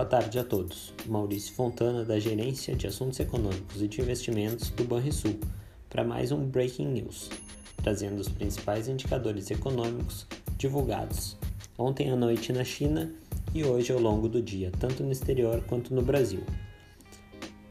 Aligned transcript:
Boa 0.00 0.08
tarde 0.08 0.38
a 0.38 0.44
todos. 0.44 0.94
Maurício 1.04 1.52
Fontana, 1.52 2.06
da 2.06 2.18
Gerência 2.18 2.74
de 2.74 2.86
Assuntos 2.86 3.20
Econômicos 3.20 3.82
e 3.82 3.86
de 3.86 4.00
Investimentos 4.00 4.70
do 4.70 4.82
Banrisul, 4.82 5.38
para 5.90 6.02
mais 6.02 6.32
um 6.32 6.42
Breaking 6.48 6.86
News, 6.86 7.28
trazendo 7.76 8.18
os 8.18 8.26
principais 8.30 8.88
indicadores 8.88 9.50
econômicos 9.50 10.26
divulgados 10.56 11.36
ontem 11.76 12.10
à 12.10 12.16
noite 12.16 12.50
na 12.50 12.64
China 12.64 13.12
e 13.52 13.62
hoje 13.62 13.92
ao 13.92 14.00
longo 14.00 14.26
do 14.26 14.40
dia, 14.40 14.72
tanto 14.80 15.02
no 15.02 15.12
exterior 15.12 15.62
quanto 15.64 15.94
no 15.94 16.00
Brasil. 16.00 16.42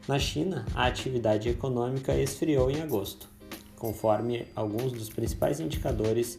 Na 0.06 0.20
China, 0.20 0.64
a 0.72 0.86
atividade 0.86 1.48
econômica 1.48 2.14
esfriou 2.14 2.70
em 2.70 2.80
agosto, 2.80 3.28
conforme 3.76 4.46
alguns 4.54 4.92
dos 4.92 5.08
principais 5.08 5.58
indicadores 5.58 6.38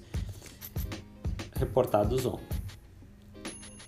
reportados 1.54 2.26
ontem. 2.26 2.48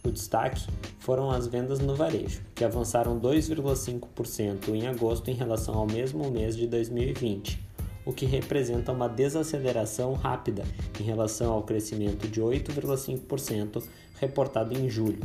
O 0.03 0.11
destaque 0.11 0.67
foram 1.03 1.29
as 1.29 1.47
vendas 1.47 1.79
no 1.79 1.95
varejo, 1.95 2.41
que 2.55 2.63
avançaram 2.63 3.19
2,5% 3.19 4.69
em 4.69 4.87
agosto 4.87 5.29
em 5.29 5.33
relação 5.33 5.75
ao 5.75 5.85
mesmo 5.85 6.31
mês 6.31 6.55
de 6.55 6.65
2020, 6.65 7.61
o 8.05 8.13
que 8.13 8.25
representa 8.25 8.93
uma 8.93 9.09
desaceleração 9.09 10.13
rápida 10.13 10.63
em 10.97 11.03
relação 11.03 11.51
ao 11.51 11.63
crescimento 11.63 12.25
de 12.29 12.41
8,5% 12.41 13.83
reportado 14.15 14.79
em 14.79 14.89
julho. 14.89 15.19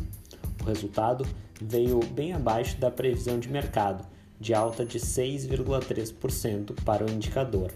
O 0.60 0.64
resultado 0.64 1.24
veio 1.62 2.00
bem 2.10 2.33
abaixo 2.33 2.77
da 2.78 2.91
previsão 2.91 3.38
de 3.38 3.48
mercado, 3.48 4.05
de 4.41 4.52
alta 4.55 4.84
de 4.84 4.98
6,3% 4.98 6.74
para 6.84 7.06
o 7.06 7.10
indicador. 7.10 7.70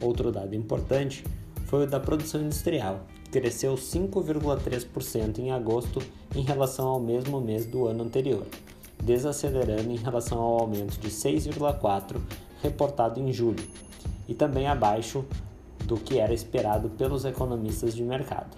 Outro 0.00 0.32
dado 0.32 0.54
importante 0.54 1.24
foi 1.66 1.84
o 1.84 1.86
da 1.86 2.00
produção 2.00 2.40
industrial, 2.40 3.06
cresceu 3.30 3.74
5,3% 3.74 5.38
em 5.40 5.52
agosto 5.52 6.02
em 6.34 6.42
relação 6.42 6.88
ao 6.88 7.00
mesmo 7.00 7.40
mês 7.40 7.66
do 7.66 7.86
ano 7.86 8.04
anterior, 8.04 8.46
desacelerando 9.02 9.90
em 9.90 9.96
relação 9.96 10.38
ao 10.38 10.60
aumento 10.60 10.98
de 10.98 11.08
6,4% 11.08 12.20
reportado 12.62 13.20
em 13.20 13.32
julho, 13.32 13.64
e 14.28 14.34
também 14.34 14.66
abaixo 14.66 15.24
do 15.84 15.96
que 15.96 16.18
era 16.18 16.32
esperado 16.32 16.88
pelos 16.90 17.24
economistas 17.24 17.94
de 17.94 18.02
mercado. 18.02 18.56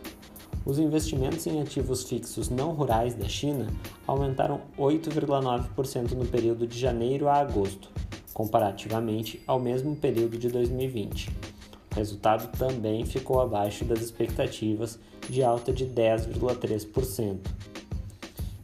Os 0.66 0.78
investimentos 0.78 1.46
em 1.46 1.60
ativos 1.60 2.04
fixos 2.04 2.48
não 2.48 2.72
rurais 2.72 3.14
da 3.14 3.28
China 3.28 3.66
aumentaram 4.06 4.60
8,9% 4.78 6.12
no 6.12 6.26
período 6.26 6.66
de 6.66 6.78
janeiro 6.78 7.28
a 7.28 7.34
agosto, 7.34 7.90
comparativamente 8.32 9.42
ao 9.46 9.58
mesmo 9.58 9.96
período 9.96 10.38
de 10.38 10.48
2020 10.48 11.53
o 11.94 11.96
resultado 11.96 12.50
também 12.58 13.06
ficou 13.06 13.40
abaixo 13.40 13.84
das 13.84 14.00
expectativas 14.00 14.98
de 15.30 15.44
alta 15.44 15.72
de 15.72 15.86
10,3%. 15.86 17.38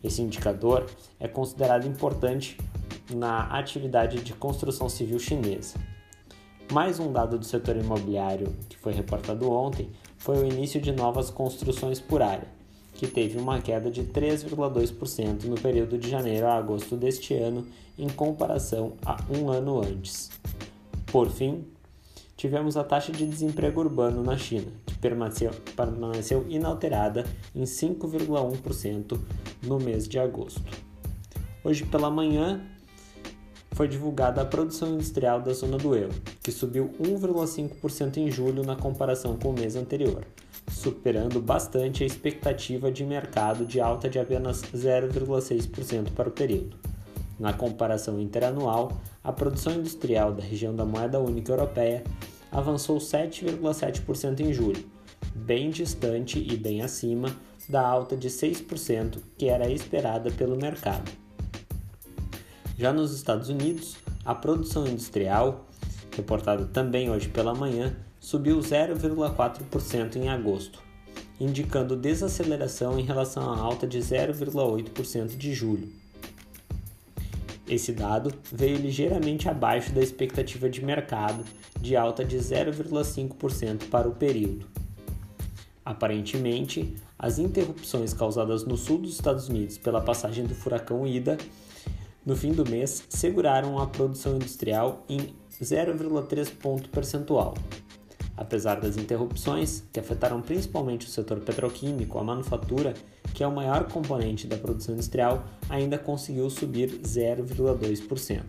Esse 0.03 0.21
indicador 0.21 0.87
é 1.21 1.29
considerado 1.29 1.87
importante 1.87 2.59
na 3.15 3.43
atividade 3.57 4.21
de 4.21 4.33
construção 4.33 4.89
civil 4.89 5.21
chinesa. 5.21 5.79
Mais 6.73 6.99
um 6.99 7.13
dado 7.13 7.39
do 7.39 7.45
setor 7.45 7.77
imobiliário 7.77 8.53
que 8.69 8.77
foi 8.77 8.93
reportado 8.93 9.51
ontem 9.51 9.91
foi 10.19 10.39
o 10.39 10.45
início 10.45 10.81
de 10.81 10.91
novas 10.91 11.31
construções 11.31 12.01
por 12.01 12.23
área, 12.23 12.49
que 12.95 13.07
teve 13.07 13.39
uma 13.39 13.61
queda 13.61 13.91
de 13.91 14.03
3,2% 14.05 15.45
no 15.45 15.61
período 15.61 15.97
de 15.97 16.11
janeiro 16.11 16.49
a 16.49 16.57
agosto 16.57 16.97
deste 16.97 17.35
ano, 17.35 17.65
em 17.97 18.09
comparação 18.09 18.95
a 19.05 19.19
um 19.31 19.49
ano 19.51 19.81
antes. 19.81 20.31
Por 21.07 21.29
fim, 21.31 21.65
tivemos 22.41 22.75
a 22.75 22.83
taxa 22.83 23.13
de 23.13 23.27
desemprego 23.27 23.83
urbano 23.83 24.23
na 24.23 24.35
China, 24.35 24.73
que 24.87 24.97
permaneceu, 24.97 25.51
permaneceu 25.77 26.47
inalterada 26.49 27.27
em 27.55 27.65
5,1% 27.65 29.21
no 29.63 29.79
mês 29.79 30.09
de 30.09 30.19
agosto. 30.19 30.63
Hoje 31.63 31.85
pela 31.85 32.11
manhã 32.11 32.63
foi 33.73 33.87
divulgada 33.87 34.41
a 34.41 34.47
produção 34.47 34.95
industrial 34.95 35.43
da 35.43 35.53
zona 35.53 35.77
do 35.77 35.95
euro, 35.95 36.15
que 36.43 36.51
subiu 36.51 36.91
1,5% 36.99 38.17
em 38.17 38.31
julho 38.31 38.65
na 38.65 38.75
comparação 38.75 39.37
com 39.37 39.51
o 39.51 39.53
mês 39.53 39.77
anterior, 39.77 40.25
superando 40.71 41.43
bastante 41.43 42.03
a 42.03 42.07
expectativa 42.07 42.91
de 42.91 43.05
mercado 43.05 43.67
de 43.67 43.83
alta 43.83 44.09
de 44.09 44.19
apenas 44.19 44.63
0,6% 44.63 46.13
para 46.13 46.31
o 46.31 46.33
período. 46.33 46.79
Na 47.39 47.55
comparação 47.55 48.21
interanual, 48.21 48.93
a 49.25 49.33
produção 49.33 49.73
industrial 49.73 50.33
da 50.33 50.43
região 50.43 50.75
da 50.77 50.85
moeda 50.85 51.19
única 51.19 51.53
europeia 51.53 52.05
avançou 52.51 52.99
7,7% 52.99 54.41
em 54.41 54.53
julho, 54.53 54.85
bem 55.35 55.71
distante 55.71 56.39
e 56.39 56.57
bem 56.57 56.83
acima 56.83 57.35
da 57.69 57.87
alta 57.87 58.17
de 58.17 58.29
6% 58.29 59.19
que 59.39 59.49
era 59.49 59.71
esperada 59.71 60.31
pelo 60.31 60.57
mercado. 60.57 61.11
Já 62.77 62.93
nos 62.93 63.15
Estados 63.15 63.49
Unidos, 63.49 63.97
a 64.25 64.35
produção 64.35 64.87
industrial, 64.87 65.67
reportada 66.17 66.65
também 66.67 67.11
hoje 67.11 67.29
pela 67.29 67.55
manhã, 67.55 67.97
subiu 68.19 68.59
0,4% 68.59 70.17
em 70.17 70.29
agosto, 70.29 70.83
indicando 71.39 71.97
desaceleração 71.97 72.99
em 72.99 73.03
relação 73.03 73.51
à 73.51 73.59
alta 73.59 73.87
de 73.87 73.99
0,8% 73.99 75.37
de 75.37 75.55
julho. 75.55 76.00
Esse 77.71 77.93
dado 77.93 78.35
veio 78.51 78.79
ligeiramente 78.79 79.49
abaixo 79.49 79.93
da 79.93 80.03
expectativa 80.03 80.69
de 80.69 80.85
mercado, 80.85 81.45
de 81.81 81.95
alta 81.95 82.25
de 82.25 82.37
0,5% 82.37 83.89
para 83.89 84.09
o 84.09 84.13
período. 84.13 84.67
Aparentemente, 85.85 86.97
as 87.17 87.39
interrupções 87.39 88.13
causadas 88.13 88.65
no 88.65 88.77
sul 88.77 88.99
dos 88.99 89.13
Estados 89.13 89.49
Unidos 89.49 89.79
pela 89.79 90.01
passagem 90.01 90.45
do 90.45 90.55
furacão 90.55 91.07
Ida 91.07 91.39
no 92.27 92.35
fim 92.35 92.53
do 92.53 92.69
mês 92.69 93.05
seguraram 93.09 93.79
a 93.79 93.87
produção 93.87 94.35
industrial 94.35 95.05
em 95.09 95.33
0,3 95.63 96.51
ponto 96.51 96.89
percentual, 96.89 97.55
Apesar 98.37 98.81
das 98.81 98.97
interrupções, 98.97 99.85
que 99.93 100.01
afetaram 100.01 100.41
principalmente 100.41 101.07
o 101.07 101.11
setor 101.11 101.41
petroquímico, 101.41 102.19
a 102.19 102.25
manufatura, 102.25 102.95
que 103.35 103.45
é 103.45 103.47
o 103.47 103.55
maior 103.55 103.85
componente 103.89 104.47
da 104.47 104.57
produção 104.57 104.95
industrial, 104.95 105.45
ainda 105.69 105.99
conseguiu 105.99 106.49
subir 106.49 107.01
0,2%. 107.03 108.43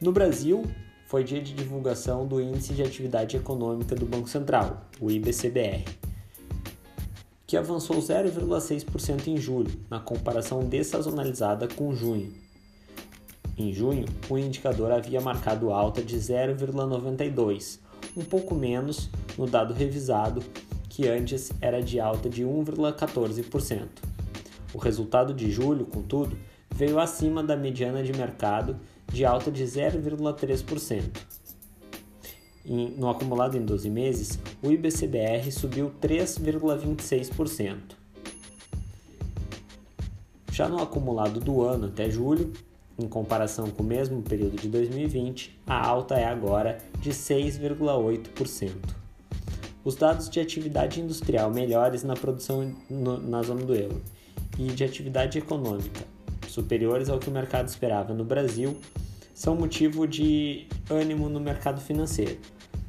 No 0.00 0.12
Brasil, 0.12 0.64
foi 1.06 1.24
dia 1.24 1.40
de 1.40 1.54
divulgação 1.54 2.26
do 2.26 2.40
Índice 2.40 2.74
de 2.74 2.82
Atividade 2.82 3.36
Econômica 3.36 3.94
do 3.94 4.04
Banco 4.04 4.28
Central, 4.28 4.84
o 5.00 5.10
IBCBR, 5.10 5.84
que 7.46 7.56
avançou 7.56 7.96
0,6% 7.96 9.28
em 9.28 9.36
julho, 9.36 9.72
na 9.88 10.00
comparação 10.00 10.64
dessazonalizada 10.64 11.68
com 11.68 11.94
junho. 11.94 12.34
Em 13.56 13.72
junho, 13.72 14.04
o 14.28 14.36
indicador 14.36 14.90
havia 14.90 15.20
marcado 15.20 15.70
alta 15.72 16.02
de 16.02 16.16
0,92, 16.16 17.78
um 18.16 18.24
pouco 18.24 18.54
menos 18.54 19.08
no 19.38 19.46
dado 19.46 19.72
revisado, 19.72 20.42
que 20.88 21.08
antes 21.08 21.50
era 21.60 21.82
de 21.82 21.98
alta 22.00 22.28
de 22.28 22.44
1,14%. 22.44 23.88
O 24.74 24.78
resultado 24.78 25.32
de 25.32 25.50
julho, 25.50 25.86
contudo, 25.86 26.36
veio 26.74 26.98
acima 26.98 27.42
da 27.42 27.56
mediana 27.56 28.02
de 28.02 28.12
mercado 28.12 28.78
de 29.10 29.24
alta 29.24 29.50
de 29.50 29.64
0,3%. 29.64 31.04
No 32.98 33.08
acumulado 33.08 33.56
em 33.56 33.64
12 33.64 33.88
meses, 33.88 34.38
o 34.62 34.70
IBCBR 34.70 35.50
subiu 35.52 35.92
3,26%. 36.02 37.96
Já 40.50 40.68
no 40.68 40.82
acumulado 40.82 41.38
do 41.38 41.62
ano 41.62 41.86
até 41.86 42.10
julho, 42.10 42.52
em 42.98 43.08
comparação 43.08 43.70
com 43.70 43.82
o 43.82 43.86
mesmo 43.86 44.22
período 44.22 44.56
de 44.56 44.68
2020, 44.68 45.60
a 45.66 45.86
alta 45.86 46.14
é 46.16 46.24
agora 46.24 46.78
de 47.00 47.10
6,8%. 47.10 48.72
Os 49.84 49.94
dados 49.94 50.28
de 50.28 50.40
atividade 50.40 51.00
industrial 51.00 51.50
melhores 51.50 52.02
na 52.02 52.14
produção 52.14 52.74
no, 52.90 53.18
na 53.18 53.42
zona 53.42 53.64
do 53.64 53.74
euro 53.74 54.02
e 54.58 54.66
de 54.66 54.84
atividade 54.84 55.38
econômica 55.38 56.16
superiores 56.56 57.10
ao 57.10 57.18
que 57.18 57.28
o 57.28 57.32
mercado 57.32 57.68
esperava 57.68 58.14
no 58.14 58.24
Brasil 58.24 58.78
são 59.34 59.54
motivo 59.54 60.06
de 60.06 60.66
ânimo 60.88 61.28
no 61.28 61.38
mercado 61.38 61.82
financeiro. 61.82 62.38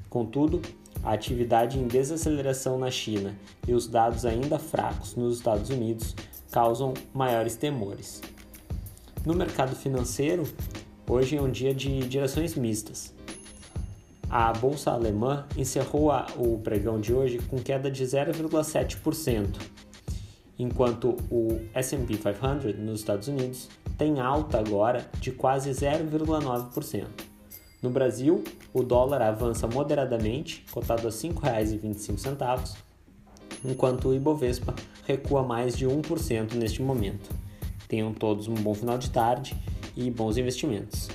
Contudo, 0.10 0.62
a 1.04 1.12
atividade 1.12 1.78
em 1.78 1.86
desaceleração 1.86 2.80
na 2.80 2.90
China 2.90 3.36
e 3.68 3.74
os 3.74 3.86
dados 3.88 4.26
ainda 4.26 4.58
fracos 4.58 5.16
nos 5.16 5.38
Estados 5.38 5.70
Unidos 5.70 6.16
causam 6.50 6.94
maiores 7.14 7.58
temores. 7.58 8.22
No 9.28 9.34
mercado 9.34 9.76
financeiro, 9.76 10.44
hoje 11.06 11.36
é 11.36 11.42
um 11.42 11.52
dia 11.52 11.76
de 11.76 12.00
direções 12.08 12.56
mistas. 12.56 13.14
A 14.30 14.54
bolsa 14.54 14.92
alemã 14.92 15.46
encerrou 15.58 16.10
o 16.38 16.58
pregão 16.60 16.98
de 16.98 17.14
hoje 17.14 17.38
com 17.40 17.58
queda 17.58 17.92
de 17.92 18.06
0,7%, 18.06 19.50
enquanto 20.58 21.18
o 21.30 21.60
S&P 21.74 22.16
500 22.16 22.80
nos 22.80 23.02
Estados 23.02 23.28
Unidos 23.28 23.68
tem 23.98 24.22
alta 24.22 24.60
agora 24.60 25.06
de 25.20 25.34
quase 25.34 25.72
0,9%. 25.72 27.08
No 27.82 27.90
Brasil, 27.90 28.46
o 28.74 28.82
dólar 28.82 29.22
avança 29.22 29.68
moderadamente, 29.68 30.64
cotado 30.72 31.06
a 31.06 31.12
R$ 31.12 31.18
5,25, 31.18 32.78
enquanto 33.66 34.08
o 34.08 34.16
Ibovespa 34.16 34.74
recua 35.06 35.44
mais 35.44 35.78
de 35.78 35.86
1% 35.86 36.54
neste 36.54 36.82
momento. 36.82 37.47
Tenham 37.88 38.14
todos 38.14 38.48
um 38.48 38.56
bom 38.56 38.74
final 38.74 38.98
de 38.98 39.10
tarde 39.10 39.56
e 39.96 40.12
bons 40.12 40.38
investimentos. 40.38 41.10